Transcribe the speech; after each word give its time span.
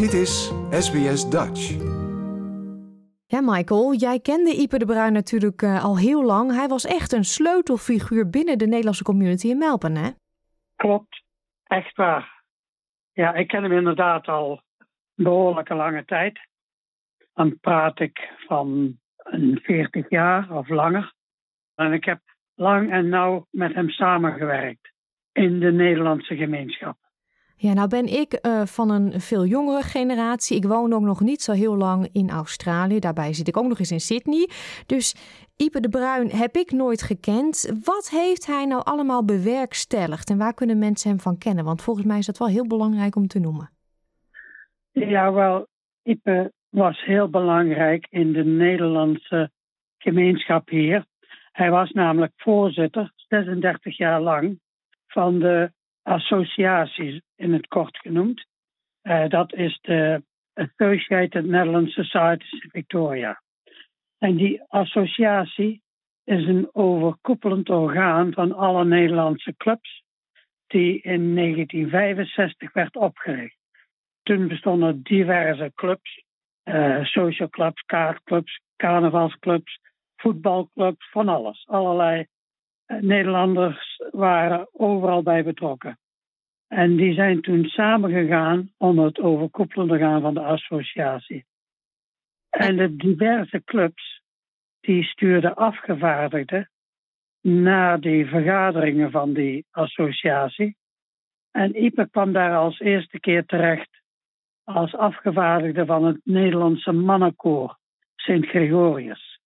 Dit 0.00 0.12
is 0.12 0.52
SBS 0.70 1.30
Dutch. 1.30 1.62
Ja, 3.26 3.40
Michael, 3.40 3.94
jij 3.94 4.20
kende 4.20 4.50
Ipe 4.50 4.78
de 4.78 4.84
Bruin 4.84 5.12
natuurlijk 5.12 5.62
uh, 5.62 5.84
al 5.84 5.98
heel 5.98 6.24
lang. 6.24 6.52
Hij 6.52 6.68
was 6.68 6.86
echt 6.86 7.12
een 7.12 7.24
sleutelfiguur 7.24 8.30
binnen 8.30 8.58
de 8.58 8.66
Nederlandse 8.66 9.04
community 9.04 9.48
in 9.48 9.58
Melbourne, 9.58 9.98
hè? 9.98 10.10
Klopt, 10.76 11.22
echt 11.64 11.96
waar. 11.96 12.42
Ja, 13.12 13.34
ik 13.34 13.48
ken 13.48 13.62
hem 13.62 13.72
inderdaad 13.72 14.26
al 14.26 14.62
een 15.16 15.24
behoorlijke 15.24 15.74
lange 15.74 16.04
tijd. 16.04 16.40
Dan 17.34 17.58
praat 17.60 18.00
ik 18.00 18.30
van 18.46 18.98
een 19.16 19.60
40 19.62 20.10
jaar 20.10 20.50
of 20.50 20.68
langer. 20.68 21.12
En 21.74 21.92
ik 21.92 22.04
heb 22.04 22.20
lang 22.54 22.92
en 22.92 23.08
nauw 23.08 23.46
met 23.50 23.74
hem 23.74 23.90
samengewerkt 23.90 24.92
in 25.32 25.60
de 25.60 25.72
Nederlandse 25.72 26.36
gemeenschap. 26.36 26.96
Ja, 27.62 27.72
nou 27.72 27.88
ben 27.88 28.06
ik 28.06 28.38
uh, 28.46 28.62
van 28.62 28.90
een 28.90 29.20
veel 29.20 29.44
jongere 29.44 29.82
generatie. 29.82 30.56
Ik 30.56 30.64
woon 30.64 30.92
ook 30.92 31.02
nog 31.02 31.20
niet 31.20 31.42
zo 31.42 31.52
heel 31.52 31.76
lang 31.76 32.08
in 32.12 32.30
Australië. 32.30 32.98
Daarbij 32.98 33.32
zit 33.32 33.48
ik 33.48 33.56
ook 33.56 33.68
nog 33.68 33.78
eens 33.78 33.90
in 33.90 34.00
Sydney. 34.00 34.48
Dus 34.86 35.14
Ipe 35.56 35.80
de 35.80 35.88
Bruin 35.88 36.30
heb 36.30 36.56
ik 36.56 36.70
nooit 36.70 37.02
gekend. 37.02 37.80
Wat 37.84 38.10
heeft 38.10 38.46
hij 38.46 38.64
nou 38.64 38.82
allemaal 38.84 39.24
bewerkstelligd 39.24 40.30
en 40.30 40.38
waar 40.38 40.54
kunnen 40.54 40.78
mensen 40.78 41.10
hem 41.10 41.20
van 41.20 41.38
kennen? 41.38 41.64
Want 41.64 41.82
volgens 41.82 42.06
mij 42.06 42.18
is 42.18 42.26
dat 42.26 42.38
wel 42.38 42.48
heel 42.48 42.66
belangrijk 42.66 43.16
om 43.16 43.26
te 43.26 43.38
noemen. 43.38 43.70
Ja, 44.92 45.32
wel, 45.32 45.66
Ipe 46.02 46.52
was 46.68 47.04
heel 47.04 47.28
belangrijk 47.28 48.06
in 48.10 48.32
de 48.32 48.44
Nederlandse 48.44 49.50
gemeenschap 49.98 50.68
hier. 50.68 51.04
Hij 51.52 51.70
was 51.70 51.90
namelijk 51.90 52.32
voorzitter, 52.36 53.12
36 53.14 53.96
jaar 53.96 54.20
lang, 54.20 54.60
van 55.06 55.38
de 55.38 55.72
associaties 56.02 57.20
in 57.36 57.52
het 57.52 57.66
kort 57.66 57.98
genoemd. 57.98 58.46
Uh, 59.02 59.28
dat 59.28 59.54
is 59.54 59.78
de 59.80 60.22
Associated 60.54 61.44
Netherlands 61.44 61.94
Societies 61.94 62.66
Victoria. 62.70 63.42
En 64.18 64.36
die 64.36 64.62
associatie 64.68 65.82
is 66.24 66.46
een 66.46 66.68
overkoepelend 66.72 67.70
orgaan 67.70 68.32
van 68.32 68.52
alle 68.52 68.84
Nederlandse 68.84 69.54
clubs, 69.56 70.02
die 70.66 71.00
in 71.00 71.34
1965 71.34 72.72
werd 72.72 72.96
opgericht. 72.96 73.56
Toen 74.22 74.48
bestonden 74.48 75.02
diverse 75.02 75.72
clubs, 75.74 76.24
uh, 76.64 77.04
social 77.04 77.48
clubs, 77.48 77.82
kaartclubs, 77.82 78.60
carnavalsclubs, 78.76 79.78
voetbalclubs, 80.16 81.10
van 81.10 81.28
alles. 81.28 81.66
Allerlei 81.66 82.26
Nederlanders 82.98 84.02
waren 84.10 84.68
overal 84.72 85.22
bij 85.22 85.44
betrokken. 85.44 85.98
En 86.68 86.96
die 86.96 87.14
zijn 87.14 87.40
toen 87.40 87.64
samengegaan 87.64 88.70
om 88.76 88.98
het 88.98 89.18
overkoepelende 89.20 89.98
gaan 89.98 90.20
van 90.20 90.34
de 90.34 90.40
associatie. 90.40 91.44
En 92.50 92.76
de 92.76 92.96
diverse 92.96 93.62
clubs 93.64 94.22
die 94.80 95.04
stuurden 95.04 95.54
afgevaardigden 95.54 96.70
naar 97.40 98.00
die 98.00 98.26
vergaderingen 98.26 99.10
van 99.10 99.32
die 99.32 99.66
associatie. 99.70 100.76
En 101.50 101.84
Ipe 101.84 102.08
kwam 102.10 102.32
daar 102.32 102.56
als 102.56 102.80
eerste 102.80 103.20
keer 103.20 103.46
terecht 103.46 104.00
als 104.64 104.94
afgevaardigde 104.94 105.86
van 105.86 106.04
het 106.04 106.20
Nederlandse 106.24 106.92
mannenkoor 106.92 107.78
Sint 108.16 108.46
Gregorius. 108.46 109.40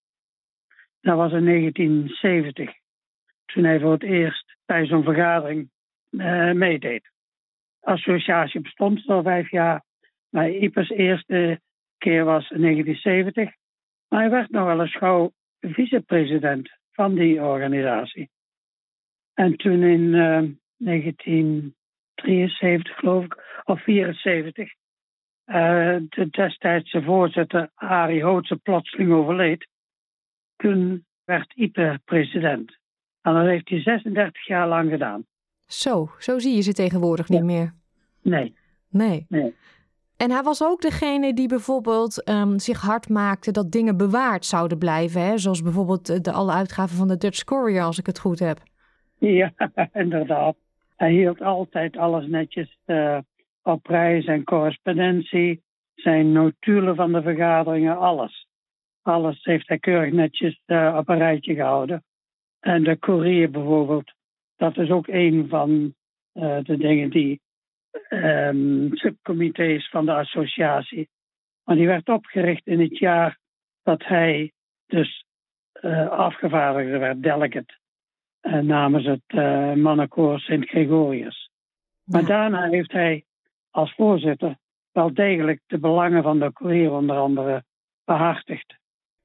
Dat 1.01 1.17
was 1.17 1.33
in 1.33 1.45
1970 1.45 2.83
toen 3.47 3.64
hij 3.64 3.81
voor 3.81 3.92
het 3.92 4.03
eerst 4.03 4.56
bij 4.67 4.87
zo'n 4.87 5.03
vergadering 5.03 5.70
uh, 6.11 6.53
meedeed. 6.53 7.11
Associatie 7.81 8.61
bestond 8.61 9.06
al 9.06 9.23
vijf 9.23 9.51
jaar, 9.51 9.83
maar 10.28 10.51
Ipers 10.51 10.91
eerste 10.91 11.61
keer 11.98 12.25
was 12.25 12.51
in 12.51 12.61
1970. 12.61 13.53
Maar 14.08 14.20
hij 14.20 14.30
werd 14.30 14.51
nog 14.51 14.64
wel 14.64 14.80
eens 14.80 14.96
gauw 14.96 15.33
vicepresident 15.61 16.70
van 16.92 17.14
die 17.14 17.42
organisatie. 17.42 18.30
En 19.35 19.57
toen 19.57 19.83
in 19.83 20.01
uh, 20.01 20.36
eh, 20.36 20.45
1973, 20.77 22.97
geloof 22.97 23.24
ik, 23.24 23.61
of 23.64 23.83
74, 23.83 24.73
uh, 25.47 25.97
de 26.08 26.27
destijdse 26.30 27.02
voorzitter 27.02 27.70
Arie 27.74 28.23
Hootse 28.23 28.57
plotseling 28.57 29.13
overleed. 29.13 29.68
Toen 30.57 31.07
werd 31.24 31.52
Ipe 31.55 32.01
president. 32.05 32.79
En 33.24 33.35
dat 33.35 33.46
heeft 33.46 33.68
hij 33.68 33.80
36 33.80 34.46
jaar 34.46 34.68
lang 34.68 34.90
gedaan. 34.90 35.24
Zo, 35.67 36.11
zo 36.18 36.39
zie 36.39 36.55
je 36.55 36.61
ze 36.61 36.73
tegenwoordig 36.73 37.29
niet 37.29 37.42
meer. 37.42 37.74
Nee. 38.23 38.55
Nee. 38.89 39.27
nee. 39.29 39.55
En 40.17 40.30
hij 40.30 40.42
was 40.42 40.64
ook 40.64 40.80
degene 40.80 41.35
die 41.35 41.48
bijvoorbeeld 41.48 42.29
um, 42.29 42.58
zich 42.58 42.80
hard 42.80 43.08
maakte 43.08 43.51
dat 43.51 43.70
dingen 43.70 43.96
bewaard 43.96 44.45
zouden 44.45 44.79
blijven. 44.79 45.20
Hè? 45.20 45.39
Zoals 45.39 45.62
bijvoorbeeld 45.62 46.24
de, 46.24 46.33
alle 46.33 46.52
uitgaven 46.52 46.96
van 46.96 47.08
de 47.08 47.17
Dutch 47.17 47.45
Courier, 47.45 47.83
als 47.83 47.98
ik 47.98 48.07
het 48.07 48.18
goed 48.18 48.39
heb. 48.39 48.58
Ja, 49.18 49.52
inderdaad. 49.92 50.56
Hij 50.96 51.11
hield 51.11 51.42
altijd 51.42 51.96
alles 51.96 52.27
netjes 52.27 52.79
uh, 52.86 53.18
op 53.62 53.83
prijs 53.83 54.24
en 54.24 54.45
correspondentie. 54.45 55.62
Zijn 55.95 56.33
notulen 56.33 56.96
van 56.96 57.12
de 57.12 57.23
vergaderingen, 57.23 57.98
alles. 57.98 58.46
Alles 59.02 59.45
heeft 59.45 59.68
hij 59.68 59.79
keurig 59.79 60.12
netjes 60.12 60.61
uh, 60.67 60.95
op 60.98 61.08
een 61.08 61.18
rijtje 61.18 61.55
gehouden. 61.55 62.02
En 62.64 62.83
de 62.83 62.98
Courier 62.98 63.51
bijvoorbeeld, 63.51 64.13
dat 64.57 64.77
is 64.77 64.91
ook 64.91 65.07
een 65.07 65.48
van 65.48 65.95
uh, 66.35 66.58
de 66.63 66.77
dingen 66.77 67.11
die 67.11 67.41
um, 68.08 68.97
subcomité's 68.97 69.89
van 69.89 70.05
de 70.05 70.13
associatie. 70.13 71.08
Maar 71.64 71.77
die 71.77 71.86
werd 71.86 72.08
opgericht 72.08 72.67
in 72.67 72.80
het 72.80 72.98
jaar 72.98 73.39
dat 73.83 74.05
hij 74.05 74.53
dus 74.86 75.24
uh, 75.80 76.08
afgevaardigde 76.08 76.98
werd, 76.98 77.23
delegate, 77.23 77.74
uh, 78.42 78.58
namens 78.58 79.05
het 79.05 79.33
mannenkoor 79.77 80.41
Sint 80.41 80.69
Gregorius. 80.69 81.51
Maar 82.05 82.20
ja. 82.20 82.27
daarna 82.27 82.69
heeft 82.69 82.92
hij 82.92 83.24
als 83.70 83.95
voorzitter 83.95 84.57
wel 84.92 85.14
degelijk 85.14 85.61
de 85.67 85.79
belangen 85.79 86.23
van 86.23 86.39
de 86.39 86.53
Courier 86.53 86.92
onder 86.92 87.17
andere 87.17 87.64
behartigd. 88.05 88.74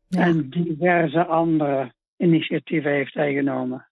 Ja. 0.08 0.22
En 0.22 0.50
diverse 0.50 1.26
andere 1.26 1.92
initiatieven 2.20 2.92
heeft 2.92 3.14
hij 3.14 3.34
genomen. 3.34 3.88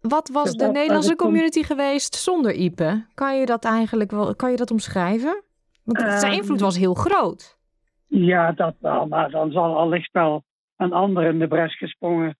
Wat 0.00 0.28
was 0.28 0.44
dus 0.44 0.54
de 0.54 0.72
Nederlandse 0.72 1.16
community 1.16 1.62
geweest 1.62 2.14
zonder 2.14 2.52
Ipe? 2.52 3.06
Kan 3.14 3.38
je 3.38 3.46
dat 3.46 3.64
eigenlijk 3.64 4.10
wel 4.10 4.34
kan 4.34 4.50
je 4.50 4.56
dat 4.56 4.70
omschrijven? 4.70 5.42
Want 5.84 6.20
zijn 6.20 6.32
invloed 6.32 6.60
was 6.60 6.78
heel 6.78 6.94
groot. 6.94 7.58
Ja, 8.06 8.52
dat 8.52 8.76
wel. 8.80 9.06
Maar 9.06 9.30
dan 9.30 9.50
zal 9.50 9.76
allicht 9.76 10.12
wel 10.12 10.44
een 10.76 10.92
ander 10.92 11.24
in 11.24 11.38
de 11.38 11.48
bres 11.48 11.78
gesprongen 11.78 12.36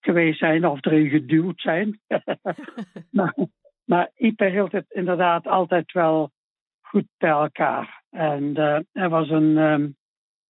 geweest 0.00 0.38
zijn 0.38 0.66
of 0.66 0.84
erin 0.84 1.08
geduwd 1.08 1.60
zijn. 1.60 2.00
maar, 3.10 3.34
maar 3.84 4.10
Ipe 4.14 4.44
hield 4.44 4.72
het 4.72 4.86
inderdaad 4.88 5.46
altijd 5.46 5.92
wel 5.92 6.30
goed 6.80 7.06
bij 7.18 7.30
elkaar. 7.30 8.02
En 8.10 8.42
uh, 8.42 8.78
hij 8.92 9.08
was 9.08 9.30
een, 9.30 9.56
um, 9.56 9.96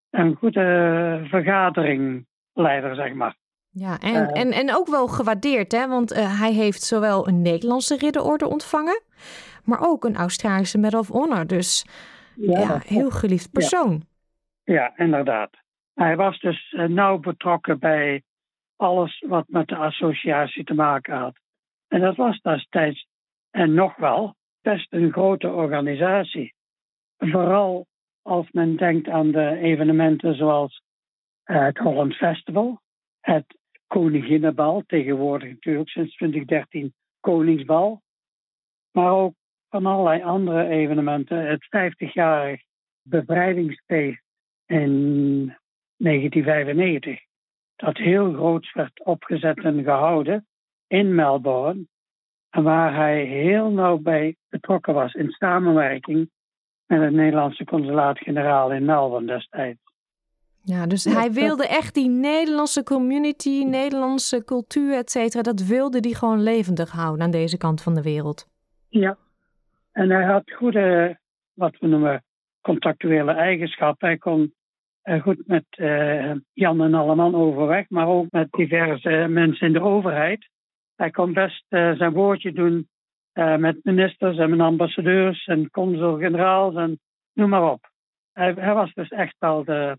een 0.09 0.35
goede 0.35 1.21
vergaderingleider, 1.29 2.95
zeg 2.95 3.13
maar. 3.13 3.35
Ja, 3.77 3.99
en, 3.99 4.13
uh, 4.13 4.41
en, 4.41 4.51
en 4.51 4.75
ook 4.75 4.87
wel 4.87 5.07
gewaardeerd, 5.07 5.71
hè? 5.71 5.87
want 5.87 6.13
uh, 6.13 6.39
hij 6.39 6.53
heeft 6.53 6.81
zowel 6.81 7.27
een 7.27 7.41
Nederlandse 7.41 7.97
ridderorde 7.97 8.47
ontvangen, 8.47 9.01
maar 9.63 9.79
ook 9.81 10.05
een 10.05 10.15
Australische 10.15 10.77
Medal 10.77 10.99
of 10.99 11.07
Honor. 11.07 11.47
Dus 11.47 11.85
ja, 12.35 12.59
ja 12.59 12.79
heel 12.85 13.09
geliefd 13.09 13.51
persoon. 13.51 14.03
Ja. 14.63 14.73
ja, 14.73 14.97
inderdaad. 14.97 15.49
Hij 15.93 16.15
was 16.15 16.39
dus 16.39 16.71
uh, 16.71 16.87
nauw 16.87 17.17
betrokken 17.17 17.79
bij 17.79 18.23
alles 18.75 19.23
wat 19.27 19.45
met 19.47 19.67
de 19.67 19.75
associatie 19.75 20.63
te 20.63 20.73
maken 20.73 21.17
had. 21.17 21.35
En 21.87 22.01
dat 22.01 22.15
was 22.15 22.41
destijds, 22.41 23.07
en 23.51 23.73
nog 23.73 23.95
wel, 23.95 24.35
best 24.61 24.93
een 24.93 25.11
grote 25.11 25.49
organisatie. 25.49 26.53
Vooral 27.17 27.85
als 28.21 28.51
men 28.51 28.75
denkt 28.75 29.09
aan 29.09 29.31
de 29.31 29.57
evenementen 29.57 30.35
zoals 30.35 30.81
het 31.43 31.77
Holland 31.77 32.15
Festival, 32.15 32.81
het 33.19 33.45
Koninginnenbal, 33.87 34.83
tegenwoordig 34.87 35.49
natuurlijk 35.49 35.89
sinds 35.89 36.15
2013 36.15 36.93
Koningsbal. 37.19 38.01
Maar 38.91 39.11
ook 39.11 39.33
van 39.69 39.85
allerlei 39.85 40.23
andere 40.23 40.67
evenementen. 40.67 41.47
Het 41.47 41.65
50-jarig 41.65 42.61
bevrijdingsfeest 43.01 44.23
in 44.65 45.55
1995, 45.97 47.19
dat 47.75 47.97
heel 47.97 48.33
groots 48.33 48.73
werd 48.73 49.03
opgezet 49.03 49.63
en 49.63 49.83
gehouden 49.83 50.47
in 50.87 51.15
Melbourne. 51.15 51.85
En 52.49 52.63
waar 52.63 52.95
hij 52.95 53.23
heel 53.23 53.71
nauw 53.71 53.97
bij 53.97 54.35
betrokken 54.49 54.93
was 54.93 55.13
in 55.13 55.29
samenwerking 55.29 56.29
met 56.85 57.01
het 57.01 57.13
Nederlandse 57.13 57.63
consulaat-generaal 57.63 58.71
in 58.71 58.85
Melbourne 58.85 59.27
destijds. 59.27 59.84
Ja, 60.67 60.87
dus 60.87 61.03
hij 61.03 61.31
wilde 61.31 61.67
echt 61.67 61.93
die 61.93 62.09
Nederlandse 62.09 62.83
community, 62.83 63.63
Nederlandse 63.63 64.43
cultuur, 64.45 64.97
et 64.97 65.11
cetera, 65.11 65.41
dat 65.41 65.65
wilde 65.67 65.99
hij 66.01 66.11
gewoon 66.11 66.43
levendig 66.43 66.91
houden 66.91 67.21
aan 67.21 67.31
deze 67.31 67.57
kant 67.57 67.83
van 67.83 67.93
de 67.93 68.01
wereld. 68.01 68.47
Ja, 68.89 69.17
en 69.91 70.09
hij 70.09 70.23
had 70.23 70.51
goede, 70.51 71.17
wat 71.53 71.77
we 71.79 71.87
noemen, 71.87 72.23
contactuele 72.61 73.31
eigenschappen. 73.31 74.07
Hij 74.07 74.17
kon 74.17 74.53
goed 75.21 75.47
met 75.47 75.65
Jan 76.53 76.81
en 76.81 76.93
Alleman 76.93 77.35
overweg, 77.35 77.89
maar 77.89 78.07
ook 78.07 78.31
met 78.31 78.47
diverse 78.51 79.25
mensen 79.29 79.67
in 79.67 79.73
de 79.73 79.81
overheid. 79.81 80.49
Hij 80.95 81.11
kon 81.11 81.33
best 81.33 81.65
zijn 81.69 82.13
woordje 82.13 82.51
doen 82.51 82.87
met 83.33 83.79
ministers 83.83 84.37
en 84.37 84.49
met 84.49 84.59
ambassadeurs 84.59 85.45
en 85.45 85.69
consul-generaals 85.69 86.75
en 86.75 86.99
noem 87.33 87.49
maar 87.49 87.71
op. 87.71 87.89
Hij, 88.33 88.53
hij, 88.57 88.73
was 88.73 88.93
dus 88.93 89.09
echt 89.09 89.35
wel 89.39 89.63
de, 89.63 89.97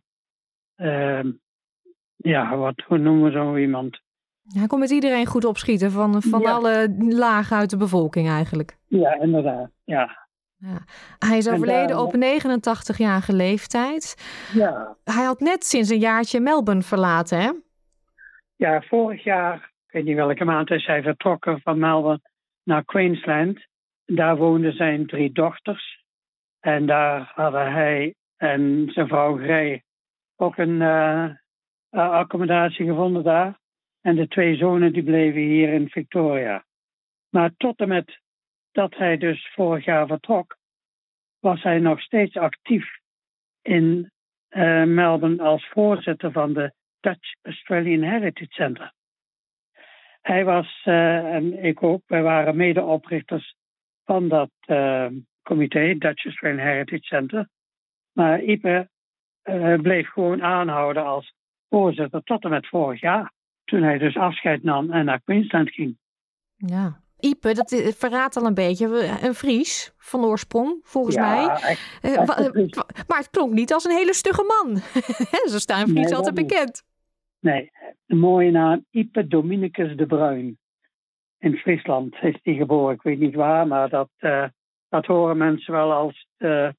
ja, 2.17 2.57
wat, 2.57 2.83
hoe 2.87 2.99
noemen 2.99 3.25
we 3.25 3.31
zo 3.31 3.57
iemand? 3.57 4.01
Hij 4.47 4.67
kon 4.67 4.79
met 4.79 4.91
iedereen 4.91 5.27
goed 5.27 5.45
opschieten, 5.45 5.91
van, 5.91 6.23
van 6.23 6.47
alle 6.47 6.97
lagen 6.99 7.57
uit 7.57 7.71
de 7.71 7.77
bevolking 7.77 8.29
eigenlijk. 8.29 8.77
Ja, 8.87 9.21
inderdaad, 9.21 9.71
ja. 9.85 10.27
Ja. 10.59 10.85
Hij 11.19 11.37
is 11.37 11.49
overleden 11.49 11.99
op 11.99 12.15
89-jarige 12.15 13.33
leeftijd. 13.33 14.17
Ja. 14.55 14.97
Hij 15.05 15.25
had 15.25 15.41
net 15.41 15.65
sinds 15.65 15.91
een 15.91 15.99
jaartje 15.99 16.41
Melbourne 16.41 16.83
verlaten, 16.83 17.41
hè? 17.41 17.51
Ja, 18.57 18.83
vorig 18.83 19.25
jaar, 19.25 19.57
ik 19.87 19.93
weet 19.93 20.05
niet 20.05 20.17
welke 20.17 20.45
maand, 20.45 20.71
is 20.71 20.87
hij 20.87 21.03
vertrokken 21.03 21.61
van 21.61 21.79
Melbourne 21.79 22.21
naar 22.63 22.85
Queensland. 22.85 23.67
Daar 24.05 24.37
woonden 24.37 24.73
zijn 24.73 25.07
drie 25.07 25.33
dochters. 25.33 26.05
En 26.61 26.87
daar 26.87 27.33
hadden 27.35 27.73
hij 27.73 28.15
en 28.37 28.91
zijn 28.93 29.09
vrouw 29.09 29.37
Grey 29.37 29.83
ook 30.37 30.57
een 30.57 30.81
uh, 30.81 31.31
accommodatie 31.91 32.87
gevonden 32.87 33.23
daar. 33.23 33.59
En 34.01 34.17
de 34.17 34.29
twee 34.29 34.57
zonen 34.57 34.93
die 34.93 35.03
bleven 35.03 35.41
hier 35.41 35.73
in 35.73 35.89
Victoria. 35.89 36.65
Maar 37.29 37.51
tot 37.57 37.79
en 37.79 37.89
met 37.89 38.21
dat 38.73 38.97
hij 38.97 39.17
dus 39.17 39.53
vorig 39.55 39.85
jaar 39.85 40.07
vertrok, 40.07 40.57
was 41.41 41.63
hij 41.63 41.79
nog 41.79 42.01
steeds 42.01 42.37
actief 42.37 42.99
in 43.63 44.11
uh, 44.51 44.85
Melbourne 44.85 45.43
als 45.43 45.69
voorzitter 45.69 46.33
van 46.33 46.53
de 46.53 46.73
Dutch 47.01 47.35
Australian 47.43 48.03
Heritage 48.03 48.53
Center. 48.53 48.93
Hij 50.21 50.45
was, 50.45 50.81
en 50.85 51.65
ik 51.65 51.83
ook, 51.83 52.03
wij 52.07 52.23
waren 52.23 52.57
medeoprichters 52.57 53.55
van 54.05 54.29
dat 54.29 54.51
uh, 54.67 55.07
comité, 55.43 55.95
Dutch 55.99 56.25
Australian 56.25 56.67
Heritage 56.67 57.05
Center. 57.05 57.49
Maar 58.13 58.43
Ipe 58.43 58.89
bleef 59.83 60.09
gewoon 60.09 60.43
aanhouden 60.43 61.05
als 61.05 61.35
voorzitter 61.69 62.23
tot 62.23 62.45
en 62.45 62.51
met 62.51 62.69
vorig 62.69 63.01
jaar. 63.01 63.33
Toen 63.65 63.83
hij 63.83 63.99
dus 63.99 64.17
afscheid 64.17 64.63
nam 64.63 64.93
en 64.93 65.05
naar 65.05 65.21
Queensland 65.21 65.71
ging. 65.71 65.99
Ja, 66.57 67.01
Ipe, 67.21 67.55
dat 67.55 67.95
verraadt 67.99 68.37
al 68.37 68.47
een 68.47 68.55
beetje. 68.55 69.19
Een 69.23 69.35
Fries 69.35 69.95
van 69.97 70.25
oorsprong, 70.25 70.79
volgens 70.83 71.15
ja, 71.15 71.31
mij. 71.31 71.49
Echt, 71.49 71.99
echt 72.03 73.07
maar 73.09 73.19
het 73.19 73.31
klonk 73.31 73.53
niet 73.53 73.73
als 73.73 73.85
een 73.85 73.97
hele 73.97 74.15
stugge 74.15 74.63
man. 74.65 74.77
Zo 75.53 75.59
staan 75.59 75.89
Fries 75.89 76.13
altijd 76.13 76.35
bekend. 76.35 76.83
Nee, 77.41 77.71
een 78.07 78.19
mooie 78.19 78.51
naam. 78.51 78.85
Ipe 78.91 79.27
Dominicus 79.27 79.97
de 79.97 80.07
Bruin. 80.07 80.59
In 81.39 81.57
Friesland 81.57 82.15
is 82.23 82.39
hij 82.43 82.55
geboren. 82.55 82.95
Ik 82.95 83.03
weet 83.03 83.19
niet 83.19 83.35
waar, 83.35 83.67
maar 83.67 83.89
dat, 83.89 84.11
uh, 84.19 84.45
dat 84.89 85.07
horen 85.07 85.37
mensen 85.37 85.73
wel 85.73 85.93
als 85.93 86.27
de 86.37 86.75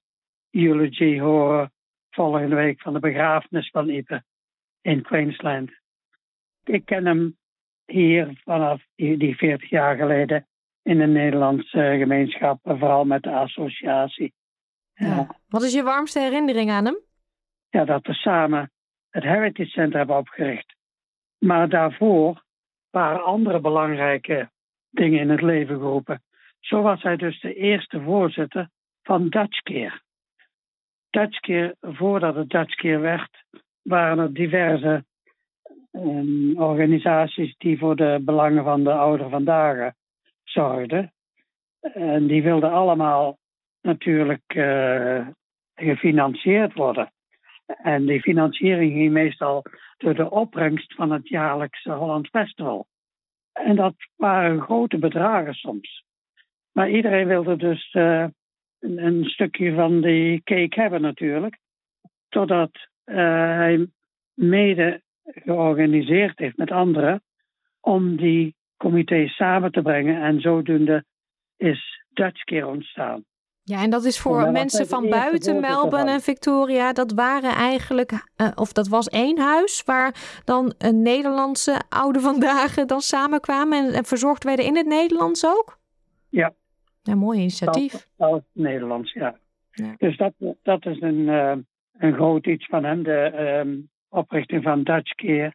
eulogy 0.52 1.20
horen 1.20 1.72
volgende 2.18 2.56
week 2.56 2.82
van 2.82 2.94
de 2.94 3.00
begrafenis 3.00 3.70
van 3.70 3.90
Ipe 3.90 4.24
in 4.82 5.02
Queensland. 5.02 5.72
Ik 6.64 6.86
ken 6.86 7.06
hem 7.06 7.38
hier 7.86 8.42
vanaf 8.44 8.82
die 8.96 9.38
40 9.38 9.70
jaar 9.70 9.96
geleden 9.96 10.48
in 10.84 10.98
de 10.98 11.06
Nederlandse 11.08 11.96
gemeenschap, 12.00 12.60
vooral 12.64 13.06
met 13.06 13.24
de 13.24 13.32
associatie. 13.32 14.34
Ja. 14.94 15.28
Wat 15.48 15.64
is 15.64 15.74
je 15.74 15.84
warmste 15.84 16.20
herinnering 16.20 16.70
aan 16.70 16.86
hem? 16.86 17.00
Ja, 17.70 17.86
dat 17.86 18.06
we 18.06 18.14
samen 18.14 18.72
het 19.10 19.24
Heritage 19.24 19.70
Center 19.70 19.98
hebben 19.98 20.18
opgericht. 20.18 20.76
Maar 21.38 21.70
daarvoor 21.70 22.44
waren 22.90 23.24
andere 23.24 23.60
belangrijke 23.60 24.50
dingen 24.90 25.20
in 25.20 25.30
het 25.30 25.42
leven 25.42 25.76
geroepen. 25.76 26.24
Zo 26.60 26.82
was 26.82 27.02
hij 27.02 27.16
dus 27.16 27.42
de 27.42 27.54
eerste 27.54 28.02
voorzitter 28.02 28.70
van 29.04 29.30
Dutch 29.30 29.62
Care. 29.62 30.06
Dutch 31.18 31.40
Care, 31.40 31.76
voordat 31.82 32.36
het 32.36 32.50
Dutch 32.50 32.76
Care 32.76 32.98
werd, 32.98 33.44
waren 33.82 34.20
er 34.20 34.34
diverse 34.34 35.06
um, 35.92 36.58
organisaties 36.58 37.56
die 37.58 37.78
voor 37.78 37.96
de 37.96 38.20
belangen 38.22 38.64
van 38.64 38.84
de 38.84 38.92
ouderen 38.92 39.32
vandaag 39.32 39.92
zorgden. 40.44 41.14
En 41.94 42.28
die 42.28 42.44
wilden 42.44 42.72
allemaal 42.72 43.38
natuurlijk 43.82 44.54
uh, 44.56 45.28
gefinancierd 45.76 46.74
worden. 46.74 47.12
En 47.66 48.06
die 48.06 48.22
financiering 48.22 48.94
ging 48.94 49.12
meestal 49.12 49.64
door 49.98 50.16
de 50.16 50.30
opbrengst 50.30 50.94
van 50.94 51.12
het 51.12 51.28
jaarlijkse 51.28 51.92
Holland 51.92 52.28
Festival. 52.28 52.88
En 53.54 53.76
dat 53.76 53.96
waren 54.16 54.62
grote 54.62 54.98
bedragen 54.98 55.54
soms. 55.54 56.04
Maar 56.72 56.90
iedereen 56.90 57.28
wilde 57.28 57.56
dus 57.56 57.94
uh, 57.94 58.26
een, 58.80 59.06
een, 59.06 59.26
stukje 59.26 59.74
van 59.74 60.02
die 60.02 60.42
cake 60.44 60.82
hebben 60.82 61.02
natuurlijk. 61.02 61.58
Totdat 62.30 62.72
uh, 63.06 63.16
hij 63.56 63.88
mede 64.34 65.02
georganiseerd 65.24 66.40
heeft 66.40 66.58
met 66.58 66.72
anderen 66.72 67.22
om 67.80 68.16
die 68.16 68.56
comité's 68.78 69.36
samen 69.36 69.72
te 69.72 69.82
brengen. 69.82 70.22
En 70.22 70.42
zodoende 70.42 71.04
is 71.58 72.04
Dutch 72.10 72.44
Care 72.44 72.68
ontstaan. 72.68 73.24
Ja, 73.64 73.82
en 73.82 73.90
dat 73.90 74.04
is 74.04 74.20
voor 74.20 74.52
mensen 74.52 74.88
van 74.88 75.10
buiten 75.10 75.60
Melbourne 75.60 76.12
en 76.12 76.22
Victoria. 76.22 76.94
Dat 76.94 77.14
waren 77.14 77.52
eigenlijk, 77.52 78.12
uh, 78.12 78.48
of 78.56 78.74
dat 78.74 78.88
was 78.88 79.08
één 79.08 79.40
huis 79.40 79.84
waar 79.86 80.16
dan 80.44 80.74
een 80.78 81.02
Nederlandse 81.02 81.82
oude 81.90 82.20
vandaag 82.20 82.74
dan 82.74 83.02
samenkwamen 83.02 83.88
en, 83.88 83.94
en 83.94 84.06
verzorgd 84.06 84.44
werden 84.44 84.66
in 84.66 84.76
het 84.76 84.86
Nederlands 84.86 85.46
ook? 85.46 85.78
Ja. 86.30 86.54
Ja, 87.08 87.16
mooi 87.16 87.40
initiatief. 87.40 88.08
Nederlands, 88.52 89.14
ja. 89.14 89.38
ja. 89.72 89.96
Dus 89.98 90.18
dat, 90.18 90.34
dat 90.64 90.86
is 90.86 91.02
een, 91.02 91.20
uh, 91.20 91.56
een 91.98 92.14
groot 92.14 92.46
iets 92.46 92.66
van 92.66 92.84
hem. 92.84 93.04
De, 93.04 93.60
um, 93.66 93.90
oprichting 94.10 94.64
van 94.64 94.84
Dutch 94.84 95.16
Care. 95.16 95.54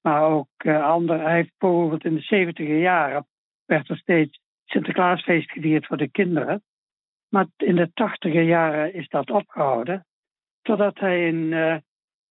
Maar 0.00 0.22
ook 0.22 0.48
uh, 0.64 0.84
andere. 0.84 1.22
Hij 1.22 1.34
heeft 1.34 1.52
bijvoorbeeld 1.58 2.04
in 2.04 2.14
de 2.14 2.20
70 2.20 2.68
jaren 2.68 3.26
werd 3.64 3.88
er 3.88 3.96
steeds 3.96 4.40
Sinterklaasfeest 4.64 5.50
gevierd 5.50 5.86
voor 5.86 5.96
de 5.96 6.08
kinderen. 6.08 6.62
Maar 7.28 7.46
in 7.56 7.76
de 7.76 7.90
80 7.94 8.32
jaren 8.32 8.94
is 8.94 9.08
dat 9.08 9.30
opgehouden. 9.30 10.06
Totdat 10.62 10.98
hij 10.98 11.26
in, 11.26 11.34
uh, 11.34 11.76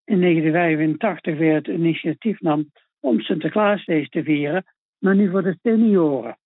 in 0.04 0.22
1985 0.22 1.38
weer 1.38 1.54
het 1.54 1.68
initiatief 1.68 2.40
nam 2.40 2.72
om 3.00 3.20
Sinterklaasfeest 3.20 4.12
te 4.12 4.24
vieren. 4.24 4.64
Maar 5.00 5.16
nu 5.16 5.30
voor 5.30 5.44
de 5.44 5.58
senioren. 5.62 6.38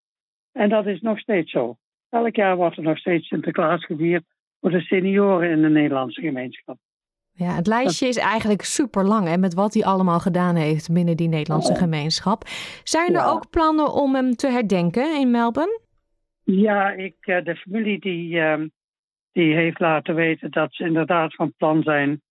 En 0.52 0.70
dat 0.70 0.86
is 0.86 1.02
nog 1.02 1.20
steeds 1.20 1.52
zo. 1.52 1.78
Elk 2.10 2.36
jaar 2.36 2.56
wordt 2.56 2.78
er 2.78 2.84
nog 2.84 2.98
steeds 2.98 3.28
Sinterklaas 3.28 3.86
gevierd 3.86 4.24
voor 4.62 4.72
de 4.72 4.82
senioren 4.82 5.50
in 5.50 5.62
de 5.62 5.70
Nederlandse 5.70 6.22
gemeenschap. 6.22 6.78
Ja, 7.32 7.52
het 7.56 7.68
lijstje 7.68 8.08
is 8.08 8.18
eigenlijk 8.18 8.62
super 8.62 9.04
lang 9.04 9.28
en 9.28 9.40
met 9.40 9.54
wat 9.54 9.74
hij 9.74 9.84
allemaal 9.84 10.20
gedaan 10.20 10.56
heeft 10.56 10.94
binnen 10.94 11.18
die 11.18 11.28
Nederlandse 11.28 11.76
gemeenschap. 11.76 12.44
Zijn 12.84 13.16
er 13.16 13.26
ook 13.26 13.50
plannen 13.50 13.94
om 13.94 14.16
hem 14.16 14.36
te 14.36 14.48
herdenken 14.48 15.20
in 15.20 15.32
Melbourne? 15.32 15.80
Ja, 16.44 16.92
ik, 16.92 17.16
eh, 17.20 17.44
de 17.44 17.56
familie 17.56 18.00
die, 18.00 18.40
ehm, 18.40 18.68
die 19.32 19.56
heeft 19.56 19.80
laten 19.80 20.16
weten 20.16 20.52
dat 20.52 20.74
ze 20.74 20.84
inderdaad 20.84 21.36
van 21.36 21.54
plan 21.58 21.84
zijn 21.84 22.22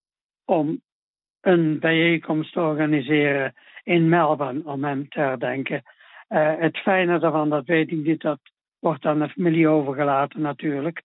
om 0.44 0.80
een 1.40 1.78
bijeenkomst 1.78 2.52
te 2.52 2.60
organiseren 2.60 3.54
in 3.82 4.08
Melbourne 4.08 4.64
om 4.64 4.84
hem 4.84 5.08
te 5.08 5.20
herdenken. 5.20 5.82
Uh, 6.28 6.52
het 6.58 6.78
fijne 6.78 7.18
daarvan, 7.18 7.48
dat 7.48 7.66
weet 7.66 7.90
ik 7.90 8.04
niet, 8.04 8.20
dat 8.20 8.38
wordt 8.78 9.04
aan 9.04 9.18
de 9.18 9.28
familie 9.28 9.68
overgelaten 9.68 10.40
natuurlijk. 10.40 11.02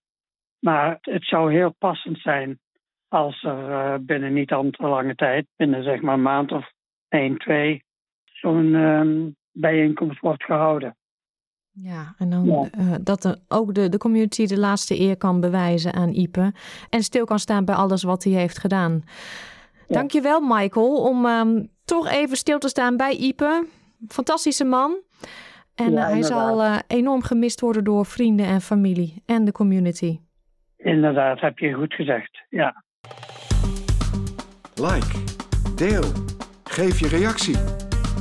Maar 0.60 0.98
het 1.02 1.26
zou 1.26 1.54
heel 1.54 1.76
passend 1.78 2.20
zijn 2.20 2.60
als 3.08 3.44
er 3.44 3.70
uh, 3.70 3.96
binnen 4.02 4.34
niet 4.34 4.52
al 4.52 4.70
te 4.70 4.88
lange 4.88 5.16
tijd, 5.16 5.48
binnen 5.56 5.84
zeg 5.84 6.02
maar 6.02 6.14
een 6.14 6.22
maand 6.22 6.52
of 6.52 6.72
één, 7.08 7.38
twee, 7.38 7.84
zo'n 8.24 8.66
uh, 8.66 9.26
bijeenkomst 9.52 10.20
wordt 10.20 10.44
gehouden. 10.44 10.96
Ja, 11.74 12.16
en 12.18 12.30
dan 12.30 12.46
ja. 12.46 12.70
Uh, 12.78 12.96
dat 13.02 13.22
de, 13.22 13.40
ook 13.48 13.74
de, 13.74 13.90
de 13.90 13.98
community 13.98 14.46
de 14.46 14.60
laatste 14.60 15.00
eer 15.00 15.18
kan 15.18 15.40
bewijzen 15.40 15.94
aan 15.94 16.10
Ipe. 16.10 16.54
En 16.90 17.04
stil 17.04 17.26
kan 17.26 17.40
staan 17.40 17.66
bij 17.66 17.76
alles 17.76 18.04
wat 18.04 18.24
hij 18.24 18.34
heeft 18.34 18.58
gedaan. 18.58 19.04
Ja. 19.88 19.96
Dankjewel, 19.96 20.40
Michael, 20.40 20.96
om 20.96 21.26
um, 21.26 21.70
toch 21.86 22.10
even 22.10 22.38
stil 22.38 22.60
te 22.60 22.68
staan 22.68 22.98
bij 22.98 23.16
Ipe. 23.16 23.68
Fantastische 24.08 24.66
man. 24.66 25.00
En 25.76 25.92
ja, 25.92 26.08
hij 26.08 26.24
zal 26.24 26.62
uh, 26.62 26.78
enorm 26.88 27.22
gemist 27.22 27.62
worden 27.62 27.84
door 27.84 28.06
vrienden 28.06 28.46
en 28.46 28.62
familie 28.62 29.24
en 29.26 29.46
de 29.46 29.52
community. 29.52 30.20
Inderdaad, 30.78 31.40
heb 31.40 31.58
je 31.58 31.74
goed 31.74 31.94
gezegd. 31.94 32.46
Ja. 32.50 32.84
Like, 34.76 35.24
deel, 35.76 36.12
geef 36.64 37.00
je 37.00 37.08
reactie. 37.08 37.58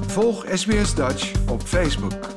Volg 0.06 0.44
SBS 0.48 0.94
Dutch 0.94 1.50
op 1.50 1.60
Facebook. 1.60 2.29